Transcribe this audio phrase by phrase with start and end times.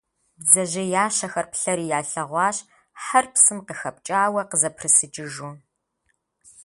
[0.39, 2.57] Бдзэжьеящэхэр плъэри ялъэгъуащ
[3.03, 5.51] хьэр псым къыхэпкӀауэ къызэпрысыкӀыжу.